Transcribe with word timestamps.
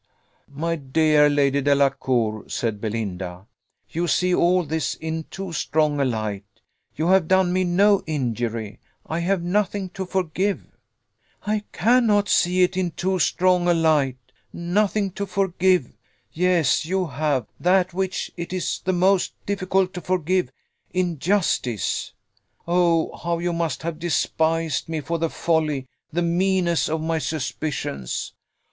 "My 0.55 0.77
dear 0.77 1.29
Lady 1.29 1.61
Delacour," 1.61 2.49
said 2.49 2.81
Belinda, 2.81 3.45
"you 3.91 4.07
see 4.07 4.33
all 4.33 4.63
this 4.63 4.95
in 4.95 5.25
too 5.25 5.53
strong 5.53 5.99
a 5.99 6.05
light: 6.05 6.43
you 6.95 7.09
have 7.09 7.27
done 7.27 7.53
me 7.53 7.63
no 7.65 8.01
injury 8.07 8.79
I 9.05 9.19
have 9.19 9.43
nothing 9.43 9.89
to 9.89 10.07
forgive." 10.07 10.65
"I 11.45 11.65
cannot 11.71 12.27
see 12.29 12.63
it 12.63 12.75
in 12.75 12.89
too 12.89 13.19
strong 13.19 13.67
a 13.67 13.75
light. 13.75 14.17
Nothing 14.51 15.11
to 15.11 15.27
forgive! 15.27 15.93
Yes, 16.33 16.83
you 16.83 17.05
have; 17.05 17.45
that 17.59 17.93
which 17.93 18.31
it 18.35 18.51
is 18.51 18.81
the 18.83 18.93
most 18.93 19.35
difficult 19.45 19.93
to 19.93 20.01
forgive 20.01 20.51
injustice. 20.89 22.11
Oh, 22.67 23.15
how 23.17 23.37
you 23.37 23.53
must 23.53 23.83
have 23.83 23.99
despised 23.99 24.89
me 24.89 24.99
for 24.99 25.19
the 25.19 25.29
folly, 25.29 25.85
the 26.11 26.23
meanness 26.23 26.89
of 26.89 27.01
my 27.03 27.19
suspicions! 27.19 28.33